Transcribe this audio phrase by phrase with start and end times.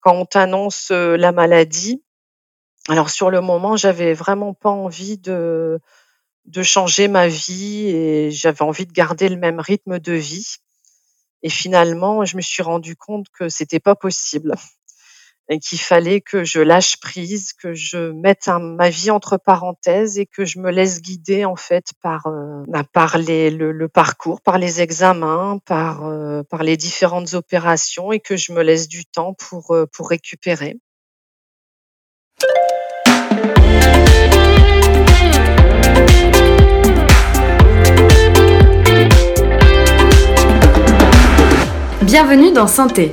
[0.00, 2.02] quand on t'annonce, la maladie,
[2.88, 5.80] alors sur le moment, j'avais vraiment pas envie de
[6.46, 10.56] de changer ma vie et j'avais envie de garder le même rythme de vie.
[11.42, 14.54] Et finalement, je me suis rendu compte que c'était pas possible
[15.48, 20.26] et qu'il fallait que je lâche prise, que je mette ma vie entre parenthèses et
[20.26, 24.82] que je me laisse guider en fait par, heu, bah, par le parcours, par les
[24.82, 29.74] examens, par, heu, par les différentes opérations et que je me laisse du temps pour,
[29.74, 30.78] heu, pour récupérer.
[42.02, 43.12] Bienvenue dans Santé,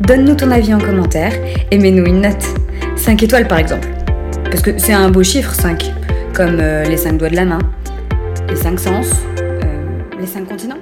[0.00, 1.32] Donne-nous ton avis en commentaire
[1.70, 2.44] et mets-nous une note.
[2.96, 3.88] 5 étoiles par exemple.
[4.44, 5.92] Parce que c'est un beau chiffre 5.
[6.34, 7.60] Comme euh, les 5 doigts de la main,
[8.48, 9.06] les 5 sens,
[9.40, 9.84] euh,
[10.18, 10.78] les 5 continents.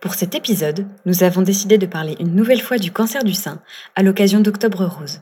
[0.00, 3.60] Pour cet épisode, nous avons décidé de parler une nouvelle fois du cancer du sein
[3.94, 5.20] à l'occasion d'Octobre Rose.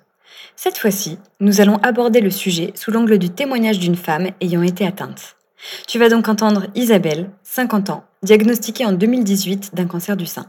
[0.56, 4.86] Cette fois-ci, nous allons aborder le sujet sous l'angle du témoignage d'une femme ayant été
[4.86, 5.36] atteinte.
[5.86, 10.46] Tu vas donc entendre Isabelle, 50 ans, diagnostiquée en 2018 d'un cancer du sein.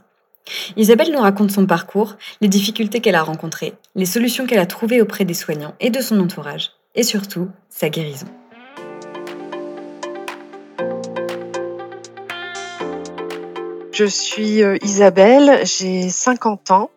[0.77, 5.01] Isabelle nous raconte son parcours, les difficultés qu'elle a rencontrées, les solutions qu'elle a trouvées
[5.01, 8.27] auprès des soignants et de son entourage, et surtout sa guérison.
[13.91, 16.91] Je suis euh, Isabelle, j'ai 50 ans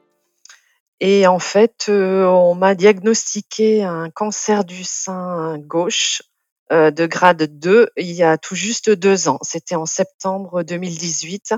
[1.01, 6.23] et en fait, euh, on m'a diagnostiqué un cancer du sein gauche
[6.71, 9.39] de grade 2 il y a tout juste deux ans.
[9.43, 11.55] C'était en septembre 2018.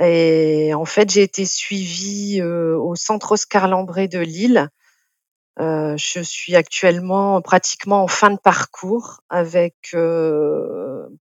[0.00, 4.68] Et en fait, j'ai été suivie euh, au centre Oscar Lambré de Lille.
[5.58, 9.96] Euh, je suis actuellement pratiquement en fin de parcours avec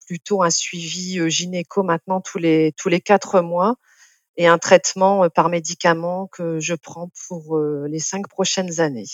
[0.06, 3.78] plutôt un suivi gynéco maintenant tous les tous les quatre mois
[4.36, 7.58] et un traitement par médicament que je prends pour
[7.88, 9.06] les cinq prochaines années.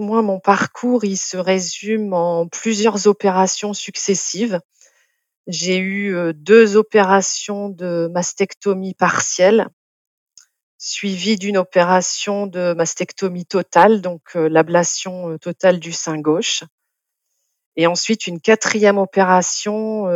[0.00, 4.60] Moi, mon parcours, il se résume en plusieurs opérations successives.
[5.46, 9.68] J'ai eu, deux opérations de mastectomie partielle,
[10.78, 16.64] suivies d'une opération de mastectomie totale, donc l'ablation, totale du sein gauche
[17.76, 20.06] et ensuite une quatrième opération,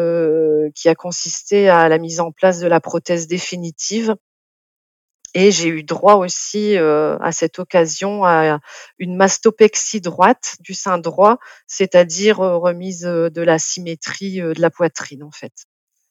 [0.74, 4.16] qui a consisté à la mise en place de la prothèse définitive
[5.34, 8.60] et j'ai eu droit aussi, à cette occasion à
[8.98, 15.30] une mastopexie droite du sein droit, c'est-à-dire, remise, de la symétrie, de la poitrine, en
[15.30, 15.52] fait.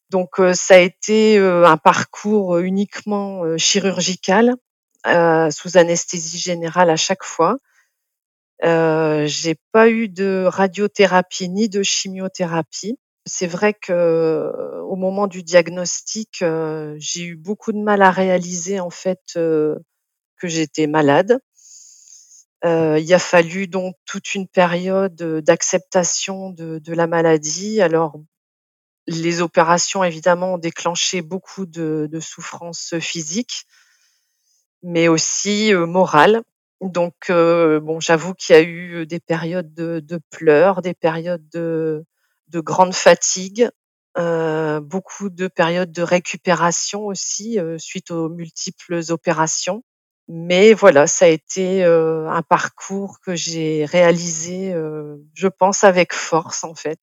[0.10, 4.56] Donc, ça a été, un parcours, uniquement, chirurgical,
[5.06, 7.58] sous anesthésie générale à chaque fois.
[8.64, 12.98] Euh, j'ai pas eu de radiothérapie ni de chimiothérapie.
[13.28, 18.80] C'est vrai que au moment du diagnostic, euh, j'ai eu beaucoup de mal à réaliser
[18.80, 19.76] en fait euh,
[20.38, 21.40] que j'étais malade.
[22.66, 27.82] Euh, il a fallu donc toute une période d'acceptation de, de, la maladie.
[27.82, 28.20] Alors
[29.08, 33.66] les opérations évidemment ont déclenché beaucoup de, de souffrances physiques,
[34.84, 36.42] mais aussi morales.
[36.82, 42.06] Donc bon, j'avoue qu'il y a eu des périodes de, de pleurs, des périodes de
[42.50, 43.70] de grande fatigue,
[44.18, 49.84] euh, beaucoup de périodes de récupération aussi euh, suite aux multiples opérations.
[50.28, 54.74] Mais voilà, ça a été euh, un parcours que j'ai réalisé,
[55.34, 57.00] je pense, avec force en fait.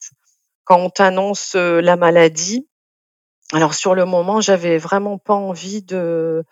[0.65, 2.69] Quand on t'annonce la maladie,
[3.53, 6.45] alors sur le moment, j'avais vraiment pas envie de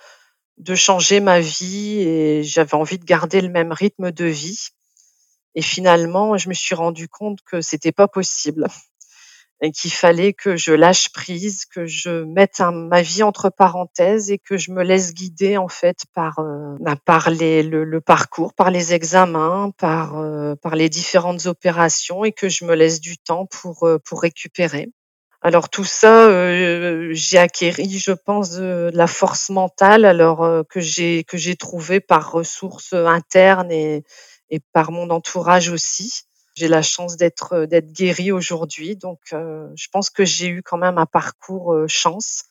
[0.58, 4.68] de changer ma vie et j'avais envie de garder le même rythme de vie.
[5.54, 8.68] Et finalement, je me suis rendu compte que c'était pas possible
[9.62, 14.38] et qu'il fallait que je lâche prise, que je mette ma vie entre parenthèses et
[14.38, 18.92] que je me laisse guider en fait par euh, par les, le, parcours, par les
[18.92, 23.84] examens, par euh, par les différentes opérations et que je me laisse du temps pour
[23.84, 24.90] euh, pour récupérer.
[25.44, 26.28] Alors tout ça,
[27.10, 32.30] j'ai acquéri, je pense, de, la force mentale, alors que j'ai que j'ai trouvé par
[32.30, 34.04] ressources internes et
[34.52, 36.22] et par mon entourage aussi.
[36.54, 40.98] J'ai la chance d'être d'être guérie aujourd'hui, donc je pense que j'ai eu quand même
[40.98, 42.44] un parcours chance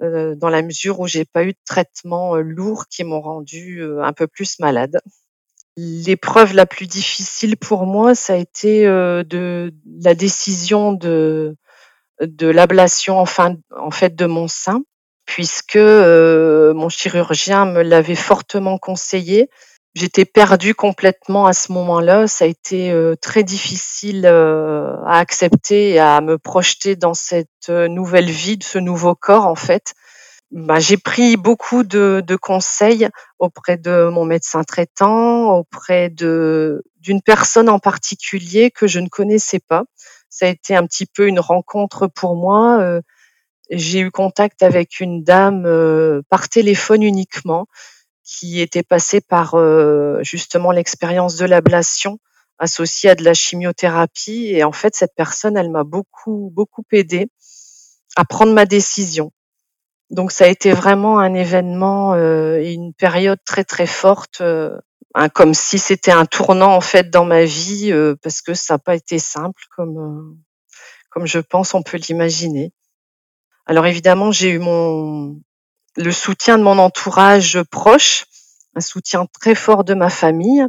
[0.00, 4.26] dans la mesure où j'ai pas eu de traitements lourds qui m'ont rendu un peu
[4.26, 5.00] plus malade.
[5.76, 11.56] L'épreuve la plus difficile pour moi, ça a été de la décision de
[12.20, 14.82] de l'ablation enfin en fait de mon sein,
[15.24, 19.48] puisque mon chirurgien me l'avait fortement conseillé
[19.94, 22.26] J'étais perdue complètement à ce moment-là.
[22.26, 28.56] Ça a été très difficile à accepter et à me projeter dans cette nouvelle vie,
[28.56, 29.94] de ce nouveau corps en fait.
[30.50, 33.08] Bah, j'ai pris beaucoup de, de, conseils
[33.40, 39.58] auprès de mon médecin traitant, auprès de d'une personne en particulier que je ne connaissais
[39.58, 39.84] pas.
[40.28, 43.00] Ça a été un petit peu une rencontre pour moi.
[43.70, 47.66] J'ai eu contact avec une dame par téléphone uniquement
[48.24, 52.18] qui était passé par euh, justement l'expérience de l'ablation
[52.58, 54.46] associée à de la chimiothérapie.
[54.48, 57.28] Et en fait, cette personne, elle m'a beaucoup, beaucoup aidé
[58.16, 59.30] à prendre ma décision.
[60.10, 64.78] Donc, ça a été vraiment un événement euh, et une période très, très forte, euh,
[65.34, 67.92] comme si c'était un tournant en fait dans ma vie,
[68.22, 70.38] parce que ça n'a pas été simple, comme,
[71.10, 72.72] comme je pense on peut l'imaginer.
[73.66, 75.40] Alors évidemment, j'ai eu mon,
[75.96, 78.26] le soutien de mon entourage proche,
[78.74, 80.66] un soutien très fort de ma famille.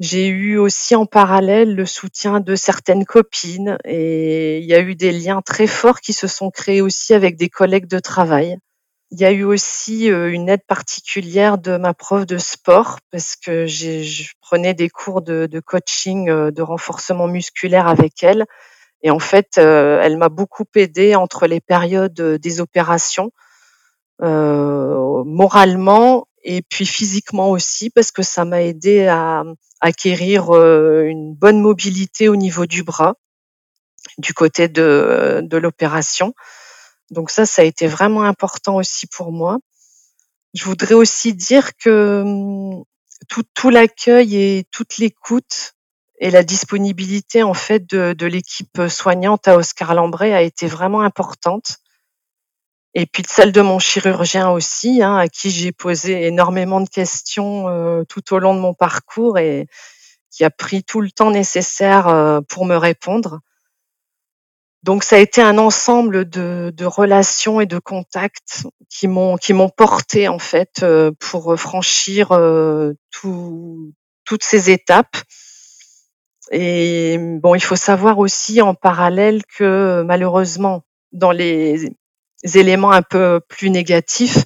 [0.00, 4.94] J'ai eu aussi en parallèle le soutien de certaines copines et il y a eu
[4.94, 8.58] des liens très forts qui se sont créés aussi avec des collègues de travail.
[9.10, 13.36] Il y a eu aussi euh, une aide particulière de ma prof de sport parce
[13.36, 18.44] que je prenais des cours de, coaching, euh, de renforcement musculaire avec elle.
[19.02, 23.32] Et en fait, euh, elle m'a beaucoup aidée entre les périodes des opérations
[24.20, 29.44] moralement et puis physiquement aussi parce que ça m'a aidé à
[29.80, 33.14] acquérir euh, une bonne mobilité au niveau du bras
[34.16, 36.34] du côté de, de l'opération.
[37.10, 39.58] Donc ça, ça a été vraiment important aussi pour moi.
[40.54, 42.84] Je voudrais aussi dire que hum,
[43.28, 45.74] tout, tout l'accueil et toute l'écoute
[46.20, 51.02] et la disponibilité en fait de, de l'équipe soignante à Oscar Lambray a été vraiment
[51.02, 51.78] importante.
[52.98, 57.68] Et puis celle de mon chirurgien aussi, hein, à qui j'ai posé énormément de questions
[57.68, 59.68] euh, tout au long de mon parcours et
[60.32, 63.38] qui a pris tout le temps nécessaire euh, pour me répondre.
[64.82, 69.52] Donc ça a été un ensemble de, de relations et de contacts qui m'ont qui
[69.52, 72.30] m'ont porté en fait euh, pour franchir
[73.12, 73.92] tout,
[74.24, 75.18] toutes ces étapes.
[76.50, 81.92] Et bon, il faut savoir aussi en parallèle que malheureusement dans les
[82.44, 84.44] éléments un peu plus négatifs.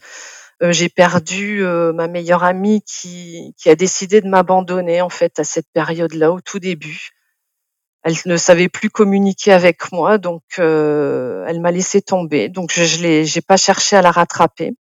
[0.62, 5.38] Euh, j'ai perdu euh, ma meilleure amie qui, qui a décidé de m'abandonner en fait
[5.40, 7.10] à cette période-là, au tout début.
[8.04, 12.48] Elle ne savait plus communiquer avec moi, donc euh, elle m'a laissé tomber.
[12.48, 14.72] Donc je, je j'ai pas cherché à la rattraper.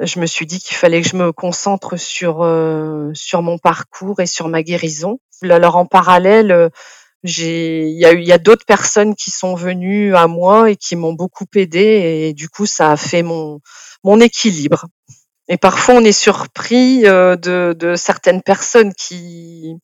[0.00, 2.36] Je me suis dit qu'il fallait que je me concentre sur
[3.14, 5.18] sur mon parcours et sur ma guérison.
[5.42, 6.70] Alors en parallèle,
[7.24, 10.70] j'ai il y a eu il y a d'autres personnes qui sont venues à moi
[10.70, 11.80] et qui m'ont beaucoup aidé
[12.28, 13.60] et du coup ça a fait mon
[14.04, 14.86] mon équilibre.
[15.48, 19.74] Et parfois on est surpris euh, de, de certaines personnes qui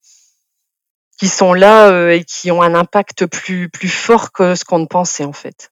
[1.18, 4.80] qui sont là euh, et qui ont un impact plus plus fort que ce qu'on
[4.80, 5.70] ne pensait en fait.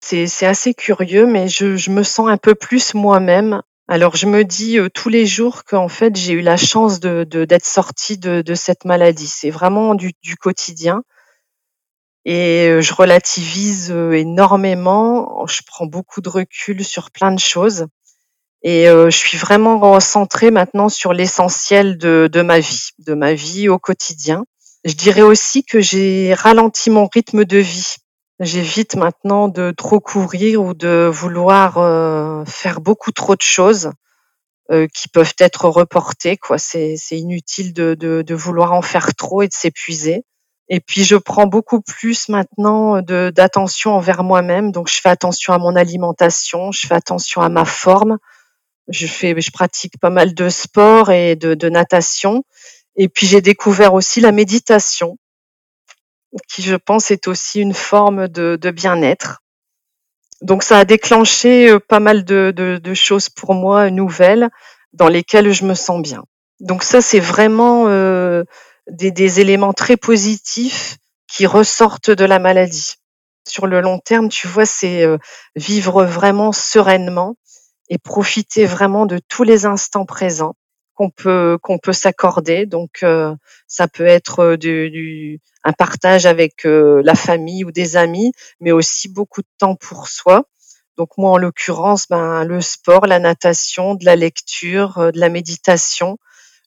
[0.00, 3.62] C'est c'est assez curieux mais je je me sens un peu plus moi-même.
[3.88, 7.24] Alors je me dis euh, tous les jours qu'en fait j'ai eu la chance de
[7.24, 9.26] d'être sortie de, cette maladie.
[9.26, 11.02] C'est vraiment du, quotidien
[12.24, 15.46] et euh, je relativise euh, énormément.
[15.46, 17.86] Je prends beaucoup de recul sur plein de choses
[18.62, 23.68] et je suis vraiment centrée maintenant sur l'essentiel de, de ma vie, de ma vie
[23.68, 24.44] au quotidien.
[24.84, 27.96] Je dirais aussi que j'ai ralenti mon rythme de vie.
[28.42, 31.74] J'évite maintenant de trop courir ou de vouloir
[32.46, 33.92] faire beaucoup trop de choses
[34.68, 36.36] qui peuvent être reportées.
[36.36, 40.24] Quoi, c'est inutile de, de, de vouloir en faire trop et de s'épuiser.
[40.68, 44.72] Et puis je prends beaucoup plus maintenant d'attention envers moi-même.
[44.72, 48.18] Donc je fais attention à mon alimentation, je fais attention à ma forme.
[48.88, 52.42] Je fais, je pratique pas mal de sport et de, de natation.
[52.96, 55.16] Et puis j'ai découvert aussi la méditation,
[56.48, 59.42] qui je pense est aussi une forme de, bien-être.
[60.40, 64.50] Donc ça a déclenché euh, pas mal de, choses pour moi nouvelles
[64.92, 66.24] dans lesquelles je me sens bien.
[66.60, 68.44] Donc ça c'est vraiment euh,
[68.90, 70.98] des, des éléments très positifs
[71.28, 72.96] qui ressortent de la maladie.
[73.48, 75.18] Sur le long terme, tu vois, c'est euh,
[75.56, 77.36] vivre vraiment sereinement
[77.88, 80.54] et profiter vraiment de tous les instants présents
[80.94, 82.66] qu'on peut qu'on peut s'accorder.
[82.66, 83.34] Donc euh,
[83.66, 88.72] ça peut être euh, du, du, un partage avec la famille ou des amis, mais
[88.72, 90.44] aussi beaucoup de temps pour soi,
[90.96, 95.28] Donc moi, en l'occurrence, ben, le sport, la natation, de la lecture, euh, de la
[95.28, 96.18] méditation,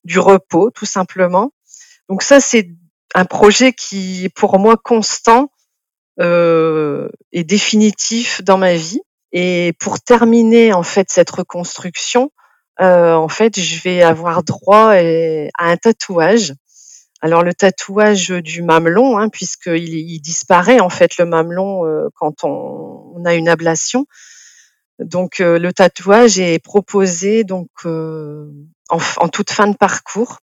[0.04, 1.52] du repos, tout simplement.
[2.08, 2.68] Donc ça, c'est
[3.14, 5.50] un projet qui est pour moi constant
[6.20, 9.00] euh, et définitif dans ma vie.
[9.32, 12.30] Et pour terminer en fait cette reconstruction,
[12.80, 16.54] euh, en fait, je vais avoir droit à un tatouage.
[17.22, 22.44] Alors le tatouage du mamelon, hein, puisqu'il il disparaît en fait le mamelon euh, quand
[22.44, 24.06] on, a une ablation.
[24.98, 28.50] Donc euh, le tatouage est proposé donc euh,
[28.90, 30.38] en, en, toute fin de parcours,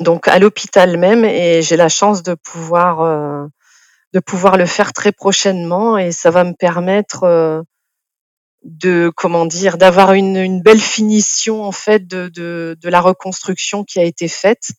[0.00, 3.48] donc à l'hôpital même, et j'ai la chance de pouvoir
[4.12, 7.64] de pouvoir le faire très prochainement, et ça va me permettre
[8.62, 13.84] de comment dire d'avoir une, une, belle finition en fait de, de, de, la reconstruction
[13.84, 14.72] qui a été faite.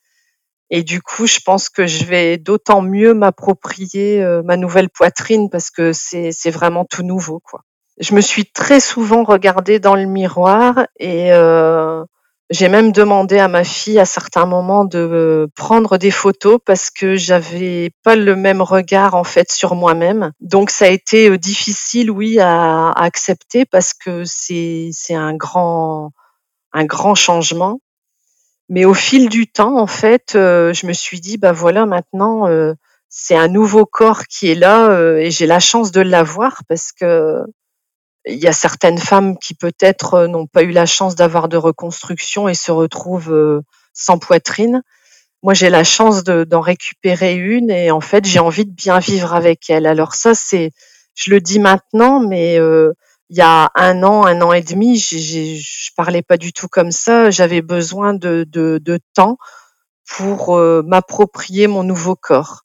[0.69, 5.50] Et du coup je pense que je vais d'autant mieux m'approprier euh, ma nouvelle poitrine
[5.50, 7.61] parce que c'est vraiment tout nouveau quoi.
[8.00, 12.03] Je me suis très souvent regardée dans le miroir et euh,
[12.51, 17.15] j'ai même demandé à ma fille à certains moments de prendre des photos parce que
[17.15, 20.34] j'avais pas le même regard en fait sur moi-même.
[20.41, 25.34] Donc ça a été euh, difficile, oui, à, à accepter parce que c'est c'est un
[25.34, 26.12] grand
[26.74, 27.79] un grand changement.
[28.70, 32.48] Mais au fil du temps, en fait, euh, je me suis dit bah voilà maintenant
[32.48, 32.74] euh,
[33.10, 36.91] c'est un nouveau corps qui est là euh, et j'ai la chance de l'avoir parce
[36.91, 37.43] que
[38.25, 41.57] il y a certaines femmes qui peut-être euh, n'ont pas eu la chance d'avoir de
[41.57, 43.61] reconstruction et se retrouvent euh,
[43.93, 44.83] sans poitrine.
[45.43, 49.33] Moi, j'ai la chance d'en récupérer une et en fait, j'ai envie de bien vivre
[49.33, 49.87] avec elle.
[49.87, 50.71] Alors ça, c'est,
[51.15, 52.93] je le dis maintenant, mais euh,
[53.29, 56.91] il y a un an, un an et demi, je parlais pas du tout comme
[56.91, 57.31] ça.
[57.31, 58.45] J'avais besoin de,
[59.15, 59.37] temps
[60.05, 62.61] pour m'approprier mon nouveau corps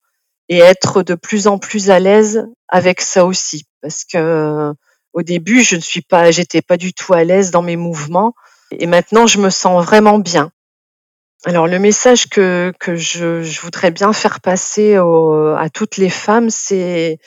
[0.51, 4.75] et être de plus en plus à l'aise avec ça aussi, parce que
[5.17, 8.35] au début, je ne suis pas, j'étais pas du tout à l'aise dans mes mouvements,
[8.71, 10.53] et maintenant, je me sens vraiment bien.
[11.47, 16.11] Alors, le message que que je, je voudrais bien faire passer au, à toutes les
[16.11, 17.19] femmes, c'est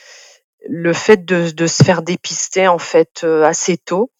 [0.67, 4.11] le fait de, de, se faire dépister en fait euh, assez tôt,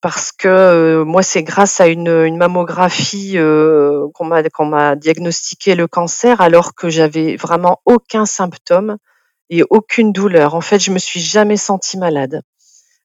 [0.00, 4.96] parce que euh, moi, c'est grâce à une, une mammographie euh, qu'on m'a qu'on m'a
[4.96, 8.96] diagnostiqué le cancer, alors que j'avais vraiment aucun symptôme
[9.50, 10.54] et aucune douleur.
[10.54, 12.42] En fait, je me suis jamais sentie malade.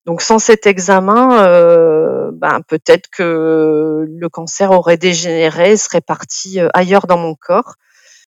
[0.06, 6.68] Donc sans cet examen, euh, ben, peut-être que le cancer aurait dégénéré, serait parti euh,
[6.74, 7.76] ailleurs dans mon corps.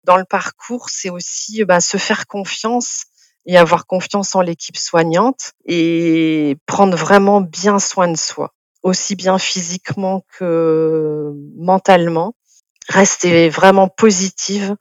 [0.04, 3.04] Dans le parcours, c'est aussi ben, se faire confiance
[3.46, 8.52] et avoir confiance en l'équipe soignante et prendre vraiment bien soin de soi,
[8.82, 12.34] aussi bien physiquement que mentalement.
[12.88, 14.76] Rester vraiment positive,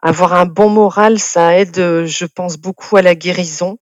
[0.00, 3.78] avoir un bon moral, ça aide, je pense, beaucoup à la guérison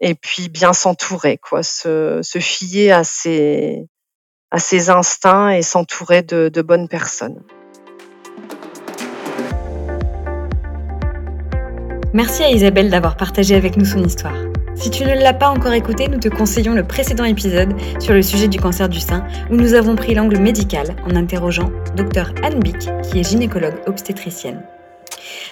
[0.00, 3.88] et puis bien s'entourer, quoi, se, fier à ses,
[4.90, 7.42] instincts et s'entourer de, bonnes personnes.
[12.12, 14.36] Merci à Isabelle d'avoir partagé avec nous son histoire.
[14.74, 18.22] Si tu ne l'as pas encore écouté, nous te conseillons le précédent épisode sur le
[18.22, 22.60] sujet du cancer du sein où nous avons pris l'angle médical en interrogeant Dr Anne
[22.60, 24.62] Bick, qui est gynécologue obstétricienne.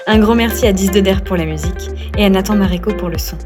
[0.07, 3.19] Un grand merci à 10 de pour la musique et à Nathan Maréco pour le
[3.19, 3.39] son.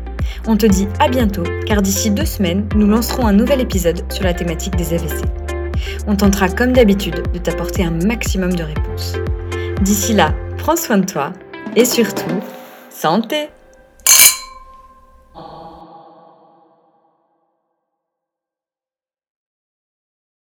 [0.46, 4.24] On te dit à bientôt, car d'ici deux semaines, nous lancerons un nouvel épisode sur
[4.24, 5.24] la thématique des AVC.
[6.06, 9.14] On tentera comme d'habitude de t'apporter un maximum de réponses.
[9.82, 11.32] D'ici là, prends soin de toi
[11.76, 12.40] et surtout,
[12.90, 13.48] santé